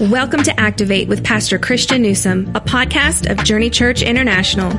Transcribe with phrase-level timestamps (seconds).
[0.00, 4.70] Welcome to Activate with Pastor Christian Newsom, a podcast of Journey Church International.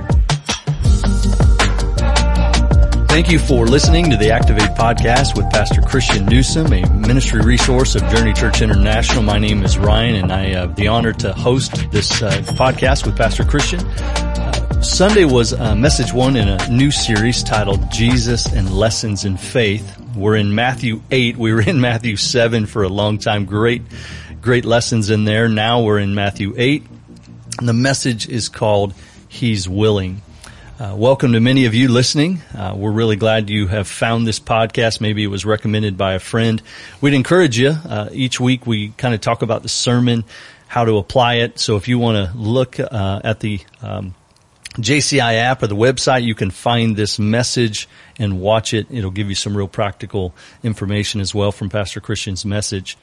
[3.08, 7.96] Thank you for listening to the Activate podcast with Pastor Christian Newsom, a ministry resource
[7.96, 9.24] of Journey Church International.
[9.24, 13.16] My name is Ryan and I have the honor to host this uh, podcast with
[13.16, 13.80] Pastor Christian.
[13.80, 19.38] Uh, Sunday was uh, message one in a new series titled Jesus and Lessons in
[19.38, 19.98] Faith.
[20.16, 21.36] We're in Matthew 8.
[21.36, 23.44] We were in Matthew 7 for a long time.
[23.44, 23.82] Great,
[24.42, 25.50] great lessons in there.
[25.50, 26.86] Now we're in Matthew 8.
[27.60, 28.94] And the message is called
[29.28, 30.22] He's Willing.
[30.80, 32.42] Uh, welcome to many of you listening.
[32.58, 35.02] Uh, we're really glad you have found this podcast.
[35.02, 36.62] Maybe it was recommended by a friend.
[37.02, 37.72] We'd encourage you.
[37.72, 40.24] Uh, each week we kind of talk about the sermon,
[40.68, 41.60] how to apply it.
[41.60, 44.16] So if you want to look uh, at the um,
[44.76, 47.88] JCI app or the website, you can find this message
[48.20, 48.88] and watch it.
[48.90, 50.34] It'll give you some real practical
[50.64, 52.98] information as well from Pastor Christian's message.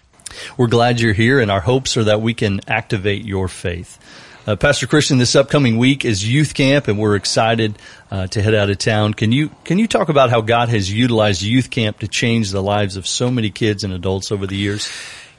[0.57, 3.99] We're glad you're here, and our hopes are that we can activate your faith.
[4.47, 7.79] Uh, Pastor Christian, this upcoming week is youth camp, and we're excited
[8.11, 9.15] uh, to head out of town.
[9.15, 12.63] Can you can you talk about how God has utilized youth camp to change the
[12.63, 14.91] lives of so many kids and adults over the years?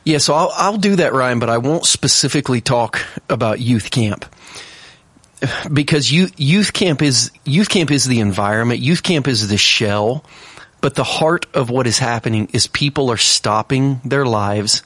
[0.06, 4.26] Yeah, so I'll, I'll do that, Ryan, but I won't specifically talk about youth camp
[5.72, 8.80] because youth, youth camp is youth camp is the environment.
[8.80, 10.24] Youth camp is the shell,
[10.82, 14.84] but the heart of what is happening is people are stopping their lives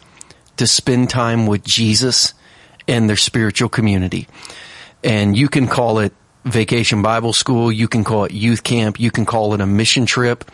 [0.58, 2.34] to spend time with Jesus
[2.88, 4.28] and their spiritual community.
[5.04, 6.14] And you can call it
[6.46, 7.72] vacation Bible school.
[7.72, 9.00] You can call it youth camp.
[9.00, 10.50] You can call it a mission trip.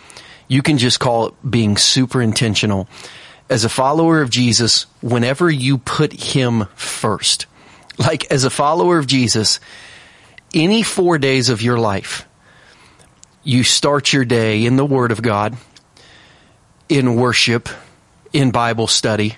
[0.48, 2.88] You can just call it being super intentional.
[3.50, 7.45] As a follower of Jesus, whenever you put him first,
[7.98, 9.60] like as a follower of Jesus,
[10.54, 12.28] any four days of your life,
[13.44, 15.58] you start your day in the Word of God,
[16.90, 17.70] in worship,
[18.32, 19.36] in Bible study,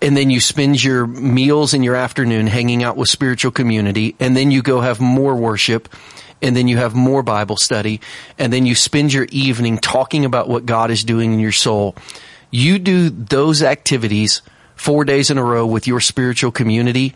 [0.00, 4.36] and then you spend your meals and your afternoon hanging out with spiritual community, and
[4.36, 5.88] then you go have more worship,
[6.40, 8.00] and then you have more Bible study,
[8.38, 11.96] and then you spend your evening talking about what God is doing in your soul.
[12.50, 14.42] You do those activities
[14.76, 17.14] four days in a row with your spiritual community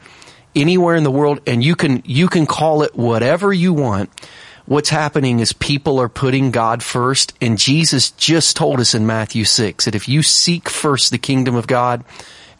[0.55, 4.11] anywhere in the world, and you can, you can call it whatever you want.
[4.65, 9.45] What's happening is people are putting God first, and Jesus just told us in Matthew
[9.45, 12.05] 6 that if you seek first the kingdom of God,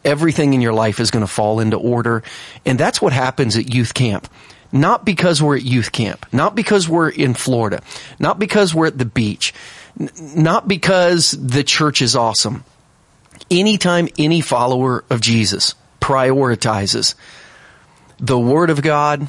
[0.03, 2.23] everything in your life is going to fall into order.
[2.65, 4.27] And that's what happens at youth camp.
[4.71, 7.81] Not because we're at youth camp, not because we're in Florida,
[8.19, 9.53] not because we're at the beach,
[9.99, 12.63] n- not because the church is awesome.
[13.51, 17.13] Anytime any follower of Jesus prioritizes
[18.23, 19.27] the Word of God,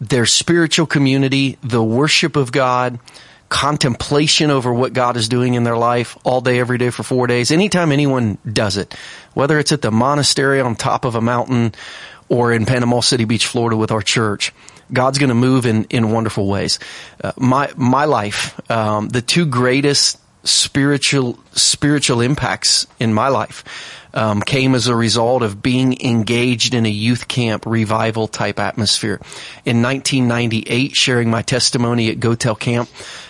[0.00, 3.00] their spiritual community, the worship of God,
[3.48, 7.26] contemplation over what God is doing in their life all day, every day for four
[7.26, 7.50] days.
[7.50, 8.94] Anytime anyone does it,
[9.34, 11.74] whether it's at the monastery on top of a mountain
[12.28, 14.52] or in Panama City Beach, Florida with our church,
[14.92, 16.78] God's going to move in, in wonderful ways.
[17.22, 24.40] Uh, my, my life, um, the two greatest spiritual, spiritual impacts in my life, um,
[24.40, 29.20] came as a result of being engaged in a youth camp revival type atmosphere.
[29.64, 32.88] In 1998, sharing my testimony at GoTell Camp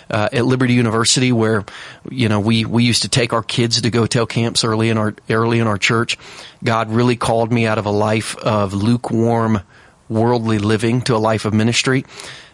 [0.09, 1.65] uh, at Liberty University, where
[2.09, 5.13] you know we we used to take our kids to GoTell camps early in our
[5.29, 6.17] early in our church.
[6.63, 9.61] God really called me out of a life of lukewarm
[10.09, 12.03] worldly living to a life of ministry.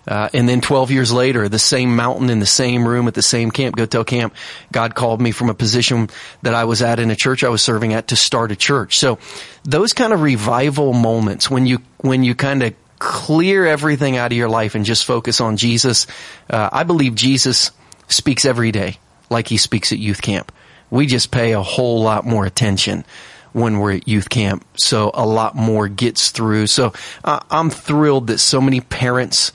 [0.08, 3.22] Uh, and then 12 years later, the same mountain in the same room at the
[3.22, 4.36] same camp, GoTell camp,
[4.72, 6.10] God called me from a position
[6.44, 8.98] that I was at in a church I was serving at to start a church.
[8.98, 9.18] So
[9.64, 14.38] those kind of revival moments when you, when you kind of clear everything out of
[14.38, 16.08] your life and just focus on Jesus,
[16.50, 17.72] uh, I believe Jesus
[18.08, 19.00] speaks every day
[19.30, 20.52] like he speaks at youth camp.
[20.90, 23.06] We just pay a whole lot more attention
[23.54, 24.66] when we're at youth camp.
[24.76, 26.68] So a lot more gets through.
[26.68, 26.94] So
[27.24, 29.52] uh, I'm thrilled that so many parents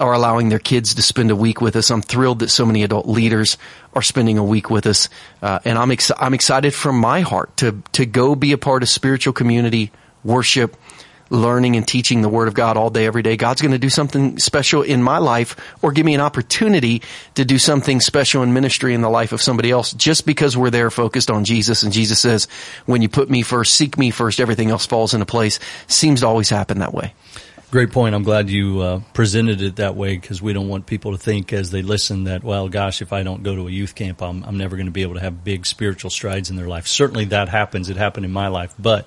[0.00, 1.90] are allowing their kids to spend a week with us.
[1.90, 3.58] I'm thrilled that so many adult leaders
[3.94, 5.08] are spending a week with us,
[5.42, 8.82] uh, and I'm ex- I'm excited from my heart to to go be a part
[8.82, 9.90] of spiritual community,
[10.24, 10.76] worship,
[11.30, 13.36] learning and teaching the Word of God all day, every day.
[13.36, 17.02] God's going to do something special in my life, or give me an opportunity
[17.34, 20.70] to do something special in ministry in the life of somebody else, just because we're
[20.70, 21.82] there focused on Jesus.
[21.82, 22.48] And Jesus says,
[22.86, 26.26] "When you put me first, seek me first, everything else falls into place." Seems to
[26.26, 27.14] always happen that way.
[27.70, 28.14] Great point.
[28.14, 31.52] I'm glad you uh, presented it that way because we don't want people to think
[31.52, 34.42] as they listen that, well, gosh, if I don't go to a youth camp, I'm,
[34.44, 36.86] I'm never going to be able to have big spiritual strides in their life.
[36.86, 37.90] Certainly that happens.
[37.90, 38.74] It happened in my life.
[38.78, 39.06] But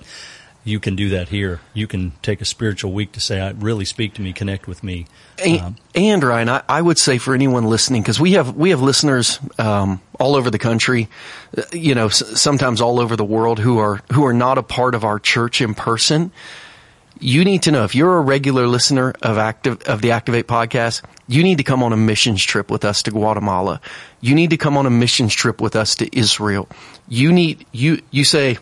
[0.62, 1.60] you can do that here.
[1.74, 4.84] You can take a spiritual week to say, I really speak to me, connect with
[4.84, 5.06] me.
[5.44, 8.70] And, um, and Ryan, I, I, would say for anyone listening, because we have we
[8.70, 11.08] have listeners um, all over the country,
[11.56, 14.62] uh, you know, s- sometimes all over the world who are who are not a
[14.62, 16.30] part of our church in person.
[17.24, 21.02] You need to know if you're a regular listener of active of the Activate podcast,
[21.28, 23.80] you need to come on a missions trip with us to Guatemala.
[24.20, 26.68] You need to come on a missions trip with us to Israel.
[27.06, 28.58] You need you you say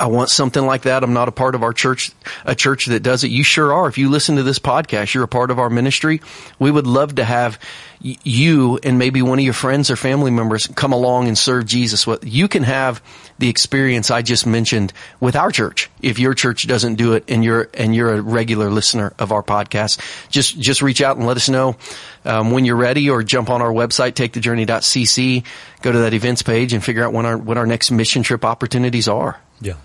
[0.00, 1.04] I want something like that.
[1.04, 2.10] I'm not a part of our church,
[2.44, 3.30] a church that does it.
[3.30, 3.86] You sure are.
[3.86, 6.20] If you listen to this podcast, you're a part of our ministry.
[6.58, 7.60] We would love to have
[8.00, 12.06] you and maybe one of your friends or family members come along and serve Jesus.
[12.22, 13.00] You can have
[13.38, 15.88] the experience I just mentioned with our church.
[16.02, 19.42] If your church doesn't do it and you're, and you're a regular listener of our
[19.42, 20.00] podcast,
[20.30, 21.76] just, just reach out and let us know
[22.24, 25.44] um, when you're ready or jump on our website, takethejourney.cc,
[25.82, 28.44] go to that events page and figure out when our, what our next mission trip
[28.44, 29.40] opportunities are.
[29.60, 29.76] Yeah.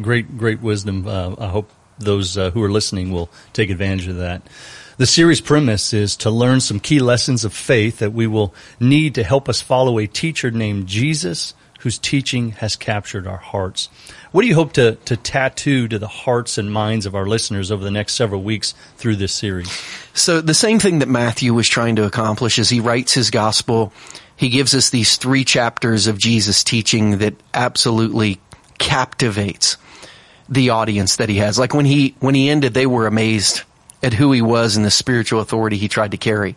[0.00, 1.06] Great, great wisdom.
[1.06, 4.42] Uh, I hope those uh, who are listening will take advantage of that.
[4.96, 9.14] The series premise is to learn some key lessons of faith that we will need
[9.14, 13.88] to help us follow a teacher named Jesus whose teaching has captured our hearts.
[14.32, 17.70] What do you hope to, to tattoo to the hearts and minds of our listeners
[17.70, 19.70] over the next several weeks through this series?
[20.12, 23.92] So the same thing that Matthew was trying to accomplish as he writes his gospel.
[24.34, 28.40] He gives us these three chapters of Jesus teaching that absolutely
[28.78, 29.76] captivates
[30.48, 31.58] the audience that he has.
[31.58, 33.62] Like when he, when he ended, they were amazed
[34.02, 36.56] at who he was and the spiritual authority he tried to carry.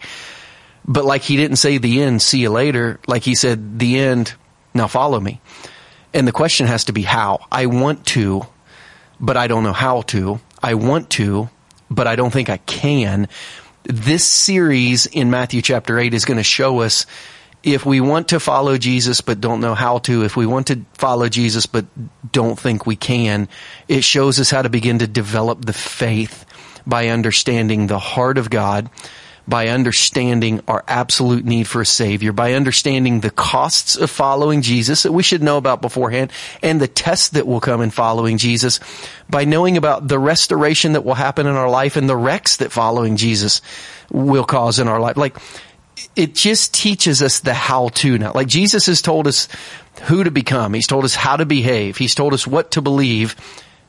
[0.85, 2.99] But like he didn't say the end, see you later.
[3.07, 4.33] Like he said the end,
[4.73, 5.41] now follow me.
[6.13, 7.45] And the question has to be how.
[7.51, 8.45] I want to,
[9.19, 10.39] but I don't know how to.
[10.61, 11.49] I want to,
[11.89, 13.27] but I don't think I can.
[13.83, 17.05] This series in Matthew chapter 8 is going to show us
[17.63, 20.81] if we want to follow Jesus but don't know how to, if we want to
[20.93, 21.85] follow Jesus but
[22.31, 23.47] don't think we can,
[23.87, 26.45] it shows us how to begin to develop the faith
[26.85, 28.89] by understanding the heart of God,
[29.47, 35.03] by understanding our absolute need for a Savior, by understanding the costs of following Jesus
[35.03, 36.31] that we should know about beforehand,
[36.63, 38.79] and the tests that will come in following Jesus,
[39.29, 42.71] by knowing about the restoration that will happen in our life and the wrecks that
[42.71, 43.61] following Jesus
[44.11, 45.17] will cause in our life.
[45.17, 45.37] Like,
[46.15, 48.33] it just teaches us the how to now.
[48.33, 49.47] Like Jesus has told us
[50.03, 50.73] who to become.
[50.73, 51.97] He's told us how to behave.
[51.97, 53.35] He's told us what to believe.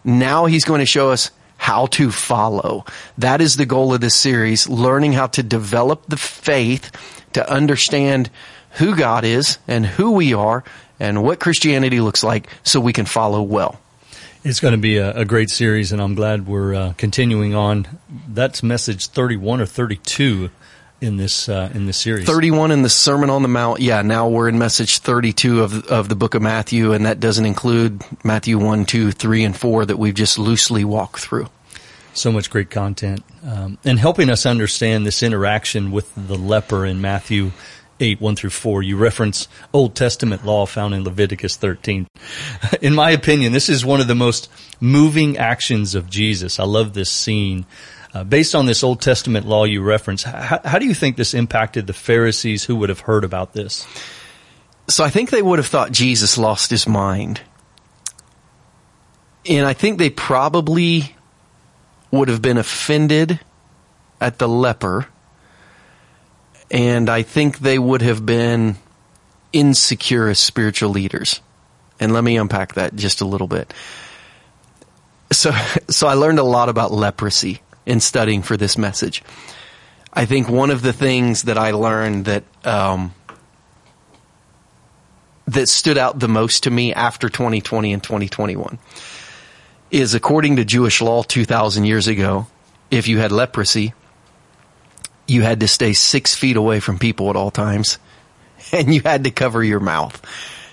[0.05, 2.85] Now he's going to show us how to follow.
[3.19, 6.91] That is the goal of this series, learning how to develop the faith
[7.35, 8.31] to understand
[8.73, 10.65] who God is and who we are
[10.99, 13.81] and what Christianity looks like so we can follow well.
[14.45, 17.87] It's going to be a, a great series, and I'm glad we're uh, continuing on.
[18.27, 20.51] That's message 31 or 32
[21.03, 22.27] in this uh, in this series.
[22.27, 23.81] 31 in the Sermon on the Mount.
[23.81, 27.45] Yeah, now we're in message 32 of of the book of Matthew and that doesn't
[27.45, 31.49] include Matthew 1, 2, 3 and 4 that we've just loosely walked through.
[32.15, 33.25] So much great content.
[33.45, 37.53] Um, and helping us understand this interaction with the leper in Matthew
[38.01, 38.83] 8, 1 through 4.
[38.83, 42.07] You reference Old Testament law found in Leviticus 13.
[42.83, 44.51] In my opinion, this is one of the most
[44.81, 46.59] moving actions of Jesus.
[46.59, 47.65] I love this scene
[48.15, 51.35] uh, based on this Old Testament law you reference, how, how do you think this
[51.35, 53.87] impacted the Pharisees who would have heard about this?
[54.89, 57.41] So I think they would have thought Jesus lost his mind.
[59.49, 61.17] And I think they probably
[62.11, 63.41] would have been offended
[64.21, 65.07] at the leper.
[66.71, 68.77] And I think they would have been
[69.53, 71.41] insecure as spiritual leaders.
[71.99, 73.73] And let me unpack that just a little bit.
[75.33, 75.53] So,
[75.89, 79.23] so I learned a lot about leprosy in studying for this message.
[80.13, 83.15] I think one of the things that I learned that um,
[85.47, 88.79] that stood out the most to me after 2020 and 2021
[89.91, 92.47] is according to Jewish law 2,000 years ago,
[92.91, 93.93] if you had leprosy,
[95.27, 97.99] you had to stay six feet away from people at all times,
[98.73, 100.21] and you had to cover your mouth.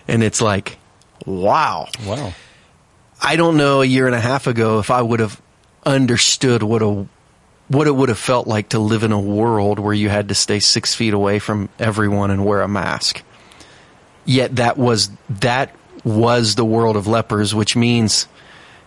[0.07, 0.77] And it's like,
[1.25, 2.33] wow, wow.
[3.21, 5.39] I don't know a year and a half ago if I would have
[5.85, 7.07] understood what a
[7.67, 10.35] what it would have felt like to live in a world where you had to
[10.35, 13.21] stay six feet away from everyone and wear a mask.
[14.25, 18.27] Yet that was that was the world of lepers, which means,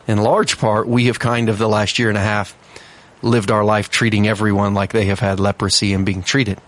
[0.07, 2.57] in large part, we have kind of the last year and a half
[3.23, 6.61] lived our life treating everyone like they have had leprosy and being treated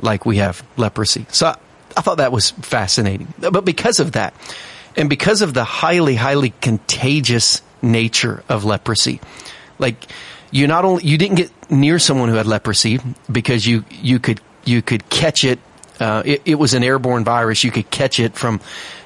[0.00, 1.24] like we have leprosy.
[1.30, 1.56] So I,
[1.96, 3.32] I thought that was fascinating.
[3.38, 4.34] But because of that,
[4.96, 9.20] and because of the highly, highly contagious nature of leprosy,
[9.78, 10.06] like
[10.50, 12.98] you not only you didn't get near someone who had leprosy
[13.30, 15.58] because you you could you could catch it
[16.00, 17.62] Uh, it, it, was an airborne virus.
[17.62, 18.58] You could catch it from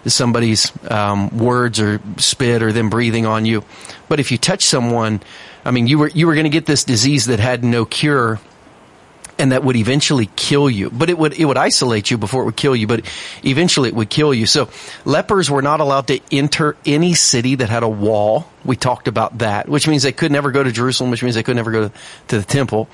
[0.07, 3.63] somebody's um, words or spit or them breathing on you.
[4.09, 5.21] But if you touch someone,
[5.67, 8.41] I mean, you were you were going to get this disease that had no cure
[9.39, 10.91] and that would eventually kill you.
[10.91, 13.05] But it would it would isolate you before it would kill you, but
[13.45, 14.47] eventually it would kill you.
[14.47, 14.69] So
[15.05, 18.51] lepers were not allowed to enter any city that had a wall.
[18.65, 21.43] We talked about that, which means they could never go to Jerusalem, which means they
[21.43, 21.89] could never go
[22.29, 22.89] to the temple.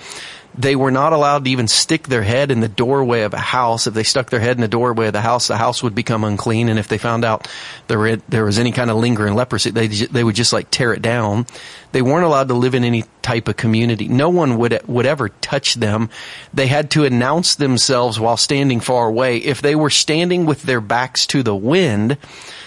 [0.56, 3.88] They were not allowed to even stick their head in the doorway of a house.
[3.88, 6.23] If they stuck their head in the doorway of the house, the house would become
[6.23, 6.68] unclean.
[6.68, 7.49] And if they found out
[7.88, 10.92] there, were, there was any kind of lingering leprosy, they, they would just like tear
[10.92, 11.46] it down.
[11.90, 14.06] They weren't allowed to live in any type of community.
[14.06, 16.08] No one would, would ever touch them.
[16.52, 19.38] They had to announce themselves while standing far away.
[19.38, 22.16] If they were standing with their backs to the wind,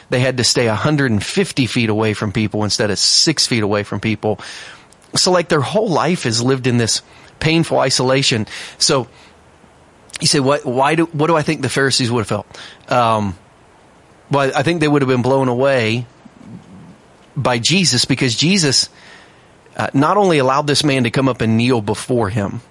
[0.09, 3.99] they had to stay 150 feet away from people instead of six feet away from
[3.99, 4.39] people.
[5.15, 7.01] So like their whole life is lived in this
[7.39, 8.47] painful isolation.
[8.77, 9.07] So
[10.19, 12.91] you say, what, why do, what do I think the Pharisees would have felt?
[12.91, 13.37] Um,
[14.31, 16.05] well, I think they would have been blown away
[17.35, 18.89] by Jesus because Jesus
[19.75, 22.61] uh, not only allowed this man to come up and kneel before him,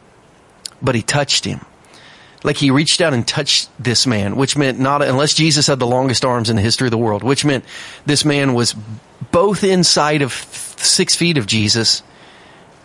[0.83, 1.65] but he touched him.
[2.43, 5.87] Like he reached out and touched this man, which meant not, unless Jesus had the
[5.87, 7.65] longest arms in the history of the world, which meant
[8.05, 8.75] this man was
[9.31, 12.03] both inside of six feet of Jesus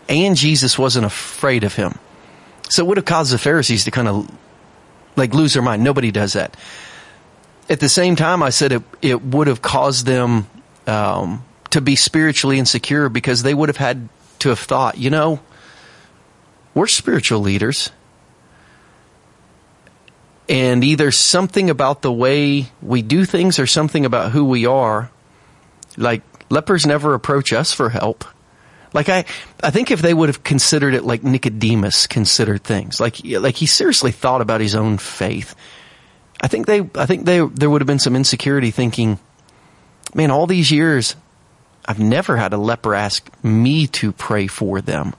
[0.09, 1.97] and Jesus wasn't afraid of him.
[2.69, 4.29] So it would have caused the Pharisees to kind of
[5.15, 5.83] like lose their mind.
[5.83, 6.55] Nobody does that.
[7.69, 10.47] At the same time, I said it, it would have caused them
[10.87, 15.39] um, to be spiritually insecure because they would have had to have thought, you know,
[16.73, 17.91] we're spiritual leaders.
[20.49, 25.11] And either something about the way we do things or something about who we are,
[25.95, 28.25] like lepers never approach us for help.
[28.93, 29.25] Like I,
[29.63, 33.65] I think if they would have considered it like Nicodemus considered things, like like he
[33.65, 35.55] seriously thought about his own faith,
[36.41, 39.19] I think they, I think they, there would have been some insecurity thinking,
[40.15, 41.15] man, all these years,
[41.85, 45.13] I've never had a leper ask me to pray for them.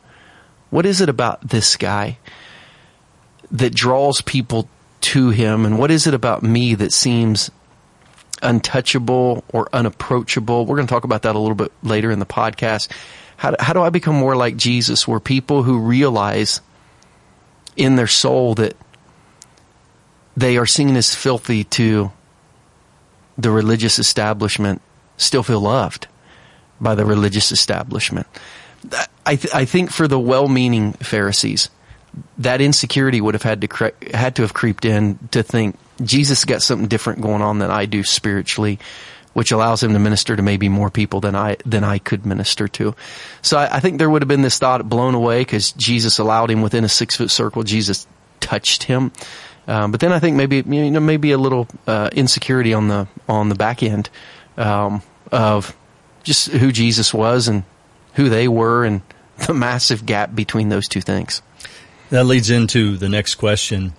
[0.70, 2.18] What is it about this guy
[3.52, 4.68] that draws people
[5.02, 7.50] to him, and what is it about me that seems
[8.42, 10.66] untouchable or unapproachable?
[10.66, 12.88] We're going to talk about that a little bit later in the podcast
[13.36, 16.60] how, how do I become more like Jesus where people who realize
[17.76, 18.76] in their soul that
[20.36, 22.12] they are seen as filthy to
[23.38, 24.80] the religious establishment
[25.16, 26.06] still feel loved
[26.80, 28.26] by the religious establishment.
[29.24, 31.70] I, th- I think for the well-meaning Pharisees,
[32.38, 36.44] that insecurity would have had to cre- had to have creeped in to think Jesus
[36.44, 38.78] got something different going on than I do spiritually
[39.32, 42.68] which allows him to minister to maybe more people than I than I could minister
[42.68, 42.94] to.
[43.40, 46.50] So I, I think there would have been this thought blown away because Jesus allowed
[46.50, 47.62] him within a six foot circle.
[47.62, 48.06] Jesus
[48.40, 49.12] touched him,
[49.66, 53.08] um, but then I think maybe you know maybe a little uh, insecurity on the
[53.28, 54.10] on the back end
[54.56, 55.74] um, of
[56.22, 57.64] just who Jesus was and
[58.14, 59.02] who they were and
[59.46, 61.42] the massive gap between those two things.
[62.10, 63.94] That leads into the next question.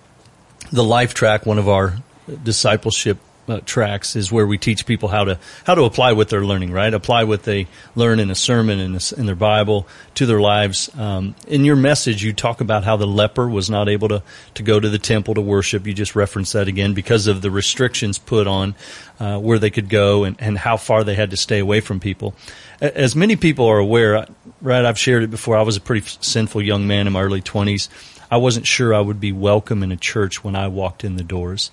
[0.70, 1.96] The life track, one of our
[2.42, 6.44] discipleship uh, tracks is where we teach people how to how to apply what they're
[6.44, 6.72] learning.
[6.72, 10.40] Right, apply what they learn in a sermon in, a, in their Bible to their
[10.40, 10.90] lives.
[10.96, 14.22] Um, in your message, you talk about how the leper was not able to
[14.54, 15.86] to go to the temple to worship.
[15.86, 18.74] You just referenced that again because of the restrictions put on
[19.20, 22.00] uh, where they could go and, and how far they had to stay away from
[22.00, 22.34] people.
[22.80, 24.26] As many people are aware,
[24.60, 24.84] right?
[24.84, 25.56] I've shared it before.
[25.56, 27.88] I was a pretty sinful young man in my early twenties.
[28.30, 31.22] I wasn't sure I would be welcome in a church when I walked in the
[31.22, 31.70] doors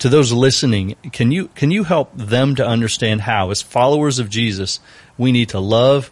[0.00, 4.28] to those listening, can you can you help them to understand how, as followers of
[4.28, 4.80] Jesus,
[5.16, 6.10] we need to love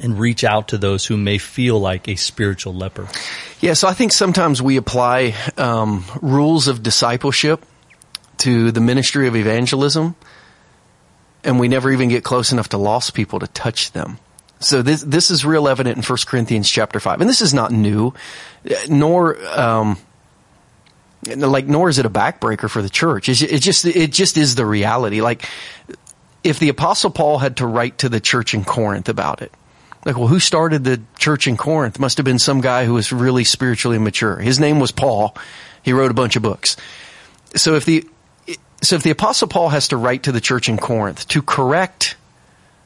[0.00, 3.08] and reach out to those who may feel like a spiritual leper?
[3.60, 7.64] Yeah, so I think sometimes we apply um, rules of discipleship
[8.38, 10.14] to the ministry of evangelism,
[11.42, 14.18] and we never even get close enough to lost people to touch them.
[14.60, 17.72] So this this is real evident in 1 Corinthians chapter five, and this is not
[17.72, 18.12] new,
[18.88, 19.96] nor um,
[21.26, 23.28] like nor is it a backbreaker for the church.
[23.28, 25.20] It's, it just it just is the reality.
[25.20, 25.48] Like
[26.44, 29.52] if the apostle Paul had to write to the church in Corinth about it,
[30.04, 31.98] like well, who started the church in Corinth?
[31.98, 34.36] Must have been some guy who was really spiritually mature.
[34.36, 35.36] His name was Paul.
[35.82, 36.76] He wrote a bunch of books.
[37.54, 38.06] So if the
[38.82, 42.16] so if the apostle Paul has to write to the church in Corinth to correct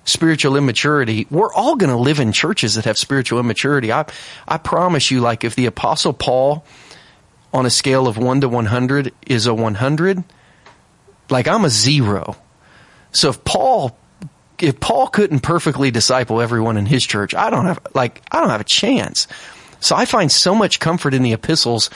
[0.04, 3.92] spiritual immaturity, we're all going to live in churches that have spiritual immaturity.
[3.92, 4.06] I
[4.49, 6.64] I promise you like if the apostle Paul
[7.52, 10.25] on a scale of 1 to 100 is a 100,
[11.28, 12.37] like I'm a zero.
[13.12, 13.97] So if Paul,
[14.59, 18.50] if Paul couldn't perfectly disciple everyone in his church, I don't have, like, I don't
[18.50, 19.26] have a chance.
[19.80, 21.90] So I find so much comfort in the epistles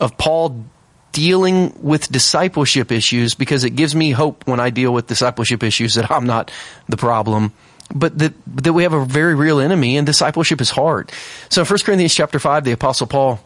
[0.00, 0.64] of Paul
[1.12, 5.94] dealing with discipleship issues because it gives me hope when I deal with discipleship issues
[5.94, 6.50] that I'm not
[6.88, 7.52] the problem,
[7.94, 11.10] but that, that we have a very real enemy and discipleship is hard.
[11.48, 13.40] So in 1 Corinthians chapter 5, the apostle Paul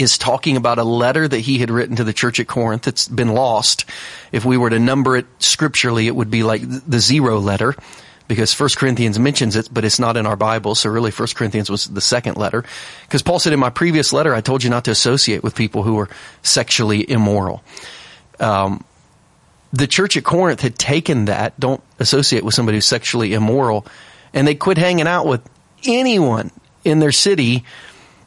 [0.00, 3.08] is talking about a letter that he had written to the church at Corinth that's
[3.08, 3.84] been lost.
[4.32, 7.74] If we were to number it scripturally, it would be like the zero letter
[8.28, 10.74] because First Corinthians mentions it, but it's not in our Bible.
[10.74, 12.64] So really First Corinthians was the second letter.
[13.02, 15.82] Because Paul said in my previous letter, I told you not to associate with people
[15.82, 16.10] who were
[16.42, 17.64] sexually immoral.
[18.38, 18.84] Um,
[19.72, 23.86] the church at Corinth had taken that, don't associate with somebody who's sexually immoral,
[24.32, 25.42] and they quit hanging out with
[25.84, 26.50] anyone
[26.84, 27.64] in their city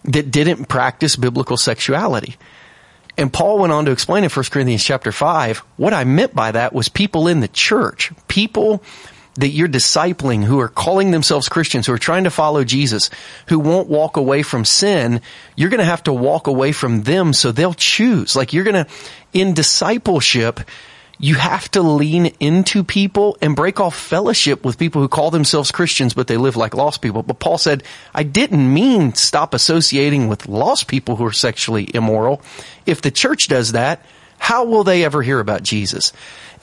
[0.05, 2.37] that didn't practice biblical sexuality.
[3.17, 6.51] And Paul went on to explain in 1 Corinthians chapter 5, what I meant by
[6.51, 8.81] that was people in the church, people
[9.35, 13.09] that you're discipling who are calling themselves Christians, who are trying to follow Jesus,
[13.47, 15.21] who won't walk away from sin,
[15.55, 18.35] you're going to have to walk away from them so they'll choose.
[18.35, 18.91] Like you're going to,
[19.33, 20.59] in discipleship,
[21.21, 25.71] you have to lean into people and break off fellowship with people who call themselves
[25.71, 27.21] Christians, but they live like lost people.
[27.21, 32.41] But Paul said, I didn't mean stop associating with lost people who are sexually immoral.
[32.87, 34.03] If the church does that,
[34.39, 36.11] how will they ever hear about Jesus?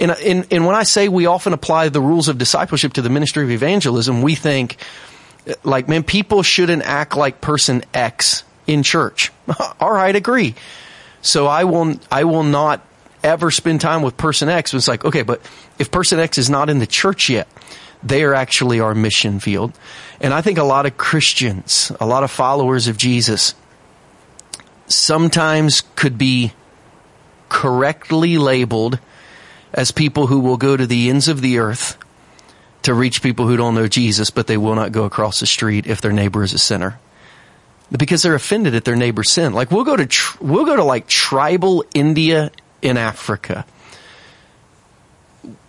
[0.00, 3.11] And, and, and when I say we often apply the rules of discipleship to the
[3.11, 4.77] ministry of evangelism, we think,
[5.62, 9.31] like, man, people shouldn't act like person X in church.
[9.81, 10.57] All right, agree.
[11.23, 12.85] So I will, I will not
[13.23, 14.75] ever spend time with person X.
[14.75, 15.41] It's like, okay, but
[15.79, 17.49] if person X is not in the church yet,
[18.03, 19.73] they are actually our mission field.
[20.21, 23.55] And I think a lot of Christians, a lot of followers of Jesus,
[24.87, 26.53] sometimes could be
[27.49, 28.99] correctly labeled
[29.73, 31.99] as people who will go to the ends of the earth
[32.83, 35.87] to reach people who don't know Jesus, but they will not go across the street
[35.87, 36.99] if their neighbor is a sinner.
[37.91, 39.53] Because they're offended at their neighbor's sin.
[39.53, 42.51] Like we'll go to, tr- we'll go to like tribal India
[42.83, 43.65] in Africa.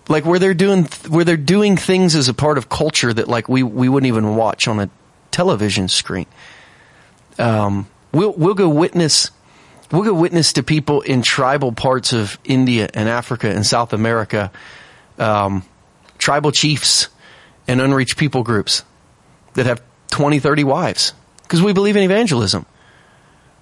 [0.07, 3.47] Like where they're doing, where they're doing things as a part of culture that like
[3.47, 4.89] we, we wouldn't even watch on a
[5.31, 6.25] television screen.
[7.37, 9.31] Um, we'll, we'll go witness,
[9.91, 14.51] we'll go witness to people in tribal parts of India and Africa and South America,
[15.19, 15.63] um,
[16.17, 17.07] tribal chiefs
[17.67, 18.83] and unreached people groups
[19.53, 21.13] that have 20, 30 wives
[21.43, 22.65] because we believe in evangelism.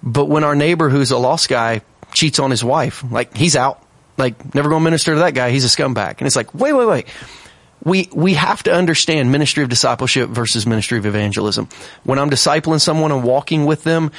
[0.02, 3.04] But when our neighbor who's a lost guy cheats on his wife.
[3.10, 3.82] Like he's out.
[4.16, 5.50] Like never going to minister to that guy.
[5.50, 6.18] He's a scumbag.
[6.18, 7.06] And it's like, wait, wait, wait.
[7.84, 11.68] We, we have to understand ministry of discipleship versus ministry of evangelism.
[12.02, 14.10] When I'm discipling someone and walking with them,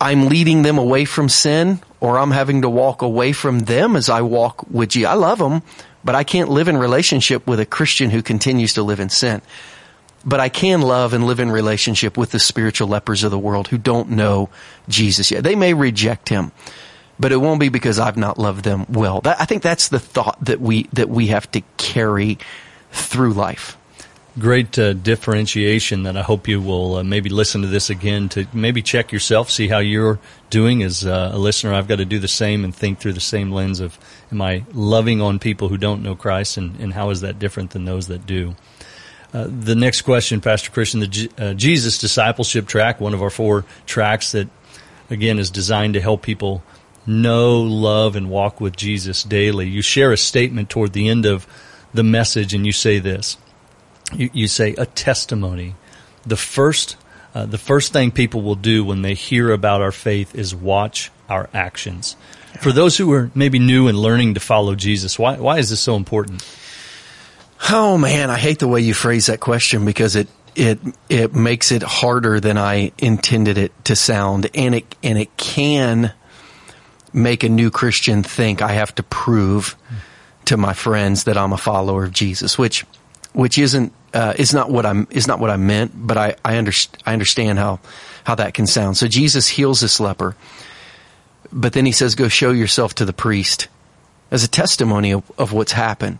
[0.00, 4.08] I'm leading them away from sin or I'm having to walk away from them as
[4.08, 5.08] I walk with Jesus.
[5.08, 5.62] I love them,
[6.02, 9.42] but I can't live in relationship with a Christian who continues to live in sin
[10.24, 13.68] but I can love and live in relationship with the spiritual lepers of the world
[13.68, 14.50] who don't know
[14.88, 15.44] Jesus yet.
[15.44, 16.52] They may reject him,
[17.18, 19.20] but it won't be because I've not loved them well.
[19.22, 22.38] That, I think that's the thought that we that we have to carry
[22.92, 23.76] through life.
[24.38, 28.46] Great uh, differentiation that I hope you will uh, maybe listen to this again to
[28.52, 31.74] maybe check yourself, see how you're doing as uh, a listener.
[31.74, 33.98] I've got to do the same and think through the same lens of
[34.30, 37.70] am I loving on people who don't know Christ and, and how is that different
[37.70, 38.54] than those that do?
[39.32, 43.30] Uh, the next question, Pastor Christian, the G- uh, Jesus discipleship track, one of our
[43.30, 44.48] four tracks that,
[45.08, 46.62] again, is designed to help people
[47.06, 49.68] know, love, and walk with Jesus daily.
[49.68, 51.46] You share a statement toward the end of
[51.94, 53.36] the message, and you say this.
[54.12, 55.76] You, you say a testimony.
[56.26, 56.96] The first,
[57.34, 61.10] uh, the first thing people will do when they hear about our faith is watch
[61.28, 62.16] our actions.
[62.60, 65.80] For those who are maybe new and learning to follow Jesus, why, why is this
[65.80, 66.44] so important?
[67.68, 71.72] Oh man, I hate the way you phrase that question because it it it makes
[71.72, 76.12] it harder than I intended it to sound, and it and it can
[77.12, 79.76] make a new Christian think I have to prove
[80.46, 82.86] to my friends that I'm a follower of Jesus, which
[83.32, 86.54] which isn't uh, is not what I'm is not what I meant, but I I,
[86.54, 87.80] underst- I understand how
[88.24, 88.96] how that can sound.
[88.96, 90.34] So Jesus heals this leper,
[91.52, 93.68] but then he says, "Go show yourself to the priest,"
[94.30, 96.18] as a testimony of, of what's happened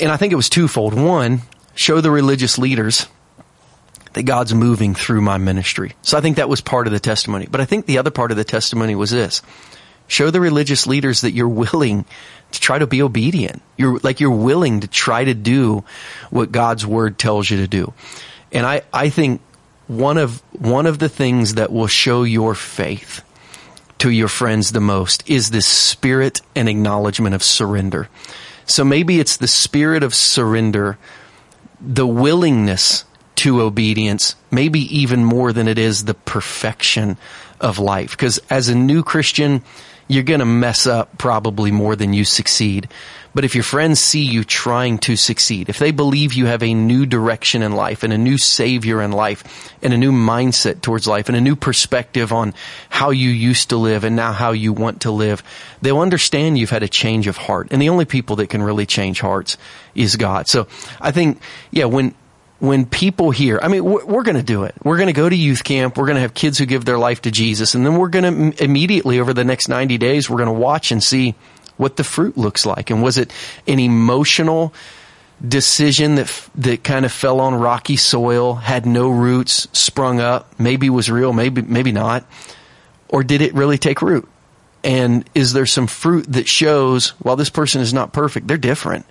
[0.00, 0.94] and I think it was twofold.
[0.94, 1.42] One,
[1.74, 3.06] show the religious leaders
[4.12, 5.94] that God's moving through my ministry.
[6.02, 7.46] So I think that was part of the testimony.
[7.50, 9.42] But I think the other part of the testimony was this.
[10.06, 12.04] Show the religious leaders that you're willing
[12.50, 13.62] to try to be obedient.
[13.76, 15.84] You're like you're willing to try to do
[16.30, 17.94] what God's word tells you to do.
[18.50, 19.40] And I, I think
[19.86, 23.22] one of one of the things that will show your faith
[23.98, 28.08] to your friends the most is this spirit and acknowledgement of surrender.
[28.72, 30.96] So maybe it's the spirit of surrender,
[31.78, 33.04] the willingness
[33.36, 37.18] to obedience, maybe even more than it is the perfection
[37.60, 38.12] of life.
[38.12, 39.62] Because as a new Christian,
[40.08, 42.88] you're going to mess up probably more than you succeed.
[43.34, 46.74] But if your friends see you trying to succeed, if they believe you have a
[46.74, 51.06] new direction in life and a new savior in life and a new mindset towards
[51.06, 52.52] life and a new perspective on
[52.90, 55.42] how you used to live and now how you want to live,
[55.80, 57.68] they'll understand you've had a change of heart.
[57.70, 59.56] And the only people that can really change hearts
[59.94, 60.46] is God.
[60.48, 60.66] So
[61.00, 61.40] I think,
[61.70, 62.14] yeah, when,
[62.58, 64.74] when people hear, I mean, we're, we're going to do it.
[64.84, 65.96] We're going to go to youth camp.
[65.96, 67.74] We're going to have kids who give their life to Jesus.
[67.74, 70.92] And then we're going to immediately over the next 90 days, we're going to watch
[70.92, 71.34] and see
[71.82, 72.90] what the fruit looks like.
[72.90, 73.32] And was it
[73.66, 74.72] an emotional
[75.46, 80.88] decision that, that kind of fell on rocky soil, had no roots, sprung up, maybe
[80.88, 82.24] was real, maybe, maybe not?
[83.08, 84.28] Or did it really take root?
[84.84, 89.04] And is there some fruit that shows, while this person is not perfect, they're different?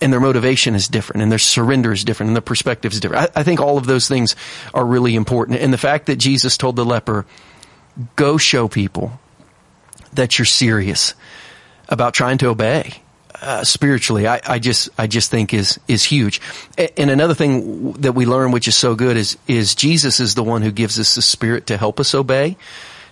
[0.00, 3.32] and their motivation is different and their surrender is different and their perspective is different.
[3.36, 4.36] I, I, think all of those things
[4.72, 5.58] are really important.
[5.58, 7.26] And the fact that Jesus told the leper,
[8.14, 9.18] go show people
[10.12, 11.14] that you're serious,
[11.88, 13.02] about trying to obey.
[13.40, 16.40] Uh, spiritually, I, I, just I just think is is huge.
[16.96, 20.42] And another thing that we learn, which is so good, is is Jesus is the
[20.42, 22.56] one who gives us the Spirit to help us obey.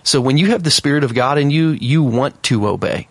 [0.03, 3.07] So when you have the Spirit of God in you, you want to obey.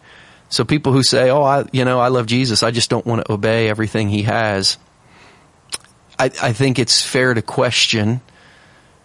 [0.50, 3.24] So people who say, "Oh, I you know I love Jesus, I just don't want
[3.24, 4.76] to obey everything He has,"
[6.18, 8.20] I, I think it's fair to question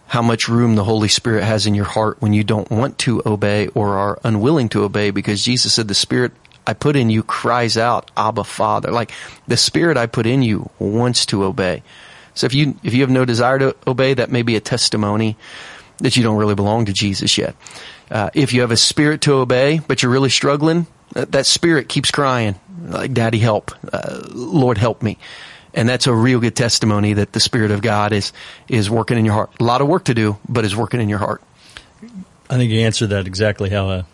[0.06, 3.22] how much room the Holy Spirit has in your heart when you don't want to
[3.24, 6.32] obey or are unwilling to obey because Jesus said the Spirit
[6.66, 8.90] I put in you cries out, Abba Father.
[8.90, 9.12] Like
[9.48, 11.82] the spirit I put in you wants to obey.
[12.34, 15.36] So if you, if you have no desire to obey, that may be a testimony
[15.98, 17.54] that you don't really belong to Jesus yet.
[18.10, 21.88] Uh, if you have a spirit to obey, but you're really struggling, that, that spirit
[21.88, 23.72] keeps crying, like, Daddy, help.
[23.92, 25.18] Uh, Lord, help me.
[25.74, 28.32] And that's a real good testimony that the Spirit of God is,
[28.68, 29.50] is working in your heart.
[29.58, 31.42] A lot of work to do, but is working in your heart.
[32.50, 34.04] I think you answered that exactly how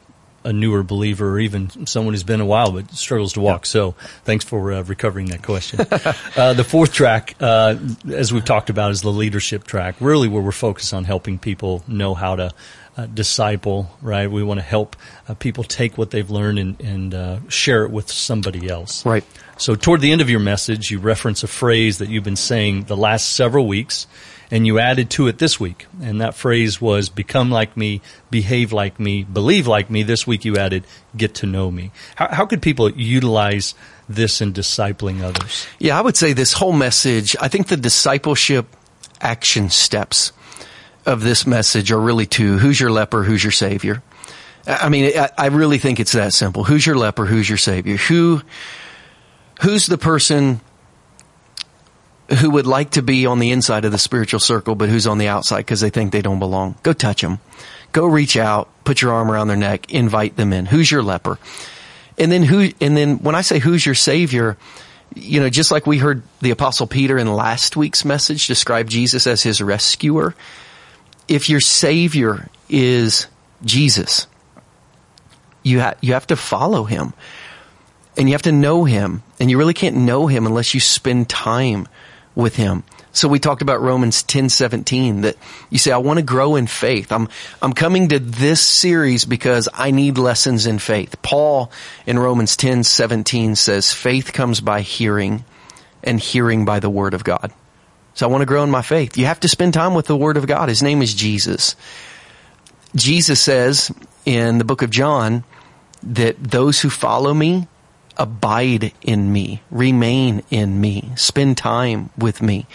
[0.49, 3.67] a newer believer or even someone who's been a while but struggles to walk.
[3.67, 3.93] So
[4.25, 5.81] thanks for uh, recovering that question.
[6.37, 7.77] uh, the fourth track, uh,
[8.11, 11.85] as we've talked about, is the leadership track, really where we're focused on helping people
[11.87, 12.51] know how to
[12.97, 14.29] uh, disciple, right?
[14.29, 14.97] We want to help
[15.29, 19.05] uh, people take what they've learned and, and uh, share it with somebody else.
[19.05, 19.25] Right.
[19.59, 22.85] So toward the end of your message, you reference a phrase that you've been saying
[22.85, 24.07] the last several weeks
[24.51, 25.87] and you added to it this week.
[26.03, 30.03] And that phrase was become like me, behave like me, believe like me.
[30.03, 30.85] This week you added
[31.17, 31.91] get to know me.
[32.17, 33.75] How, how could people utilize
[34.09, 35.67] this in discipling others?
[35.79, 38.67] Yeah, I would say this whole message, I think the discipleship
[39.21, 40.33] action steps
[41.05, 42.59] of this message are really two.
[42.59, 43.23] Who's your leper?
[43.25, 44.03] Who's your savior?
[44.67, 46.65] I mean, I really think it's that simple.
[46.65, 47.25] Who's your leper?
[47.25, 47.97] Who's your savior?
[47.97, 48.43] Who,
[49.63, 50.61] who's the person
[52.37, 55.19] who would like to be on the inside of the spiritual circle, but who's on
[55.19, 56.77] the outside because they think they don't belong.
[56.83, 57.41] Go touch them.
[57.93, 60.67] Go reach out, put your arm around their neck, invite them in.
[60.67, 61.39] Who's your leper?
[62.19, 64.59] And then who, and then when I say who's your savior,
[65.15, 69.27] you know, just like we heard the apostle Peter in last week's message describe Jesus
[69.27, 70.35] as his rescuer,
[71.29, 73.27] if your savior is
[73.65, 74.27] Jesus,
[75.63, 77.15] you you have to follow him
[78.17, 81.29] and you have to know him and you really can't know him unless you spend
[81.29, 81.89] time
[82.39, 82.85] with him.
[83.13, 85.37] So we talked about Romans 10:17 that
[85.71, 87.11] you say I want to grow in faith.
[87.11, 87.29] I'm
[87.61, 91.21] I'm coming to this series because I need lessons in faith.
[91.21, 91.73] Paul
[92.07, 95.45] in Romans 10:17 says faith comes by hearing
[96.05, 97.53] and hearing by the word of God.
[98.15, 99.19] So I want to grow in my faith.
[99.19, 100.69] You have to spend time with the word of God.
[100.69, 101.75] His name is Jesus.
[102.95, 103.91] Jesus says
[104.25, 105.43] in the book of John
[106.05, 107.67] that those who follow me
[108.19, 112.67] abide in me, remain in me, spend time with me.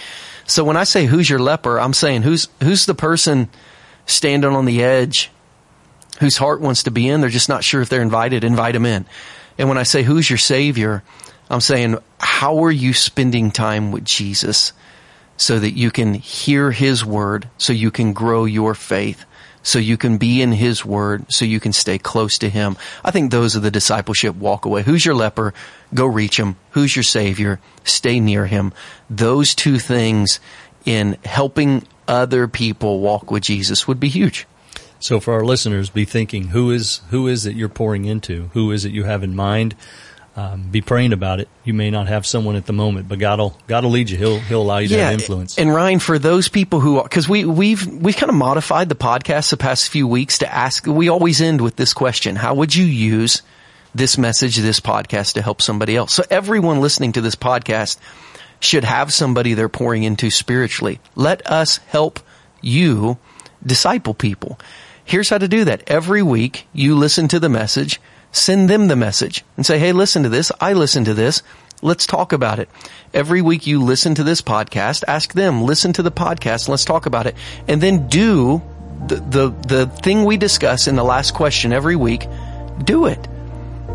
[0.45, 3.49] So when I say who's your leper, I'm saying who's, who's the person
[4.05, 5.31] standing on the edge
[6.19, 7.21] whose heart wants to be in.
[7.21, 8.43] They're just not sure if they're invited.
[8.43, 9.05] Invite them in.
[9.57, 11.03] And when I say who's your savior,
[11.49, 14.73] I'm saying how are you spending time with Jesus
[15.37, 19.25] so that you can hear his word, so you can grow your faith,
[19.63, 22.77] so you can be in His Word, so you can stay close to Him.
[23.03, 24.83] I think those are the discipleship walk away.
[24.83, 25.53] Who's your leper?
[25.93, 26.57] Go reach him.
[26.71, 27.59] Who's your Savior?
[27.83, 28.73] Stay near Him.
[29.09, 30.39] Those two things
[30.85, 34.45] in helping other people walk with Jesus would be huge.
[34.99, 38.49] So for our listeners, be thinking, who is, who is it you're pouring into?
[38.53, 39.75] Who is it you have in mind?
[40.35, 41.47] Um, be praying about it.
[41.63, 44.17] You may not have someone at the moment, but God will God will lead you.
[44.17, 45.59] He'll He'll allow you to have influence.
[45.59, 49.51] And Ryan, for those people who, because we we've we've kind of modified the podcast
[49.51, 50.87] the past few weeks to ask.
[50.87, 53.43] We always end with this question: How would you use
[53.93, 56.13] this message, this podcast, to help somebody else?
[56.13, 57.97] So everyone listening to this podcast
[58.59, 60.99] should have somebody they're pouring into spiritually.
[61.15, 62.19] Let us help
[62.61, 63.17] you
[63.63, 64.59] disciple people.
[65.05, 65.83] Here's how to do that.
[65.87, 67.99] Every week you listen to the message,
[68.33, 70.51] send them the message and say, Hey, listen to this.
[70.59, 71.41] I listen to this.
[71.81, 72.69] Let's talk about it.
[73.13, 77.05] Every week you listen to this podcast, ask them, listen to the podcast, let's talk
[77.05, 77.35] about it.
[77.67, 78.61] And then do
[79.07, 82.27] the, the, the thing we discuss in the last question every week.
[82.83, 83.19] Do it.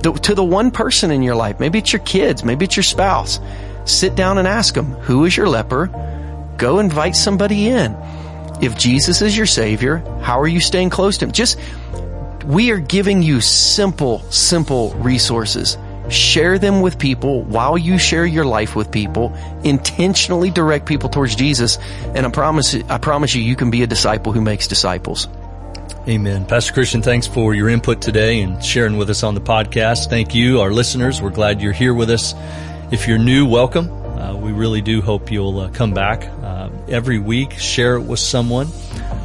[0.02, 1.58] The, to the one person in your life.
[1.60, 2.44] Maybe it's your kids.
[2.44, 3.40] Maybe it's your spouse.
[3.86, 5.86] Sit down and ask them, who is your leper?
[6.58, 7.96] Go invite somebody in.
[8.60, 11.32] If Jesus is your savior, how are you staying close to him?
[11.32, 11.58] Just,
[12.48, 18.46] we are giving you simple, simple resources Share them with people while you share your
[18.46, 19.34] life with people.
[19.62, 21.78] Intentionally direct people towards Jesus.
[22.14, 25.28] And I promise, I promise you, you can be a disciple who makes disciples.
[26.08, 26.46] Amen.
[26.46, 30.08] Pastor Christian, thanks for your input today and sharing with us on the podcast.
[30.08, 31.20] Thank you, our listeners.
[31.20, 32.34] We're glad you're here with us.
[32.90, 33.90] If you're new, welcome.
[34.18, 38.18] Uh, we really do hope you'll uh, come back uh, every week, share it with
[38.18, 38.68] someone,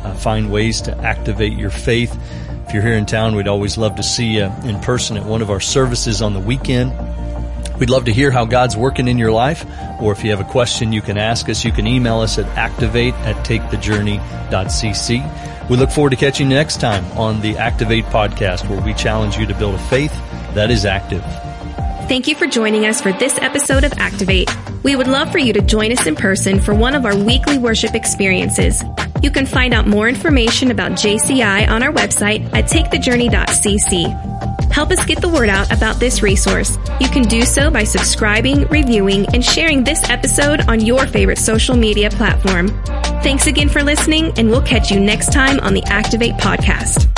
[0.04, 2.14] uh, find ways to activate your faith.
[2.66, 5.42] If you're here in town, we'd always love to see you in person at one
[5.42, 6.94] of our services on the weekend.
[7.80, 9.66] We'd love to hear how God's working in your life,
[10.00, 12.46] or if you have a question you can ask us, you can email us at
[12.58, 15.70] activate at takethejourney.cc.
[15.70, 19.38] We look forward to catching you next time on the Activate podcast, where we challenge
[19.38, 20.14] you to build a faith
[20.54, 21.24] that is active.
[22.08, 24.50] Thank you for joining us for this episode of Activate.
[24.84, 27.58] We would love for you to join us in person for one of our weekly
[27.58, 28.84] worship experiences.
[29.22, 34.72] You can find out more information about JCI on our website at takethejourney.cc.
[34.72, 36.78] Help us get the word out about this resource.
[37.00, 41.76] You can do so by subscribing, reviewing, and sharing this episode on your favorite social
[41.76, 42.70] media platform.
[43.24, 47.13] Thanks again for listening, and we'll catch you next time on the Activate podcast.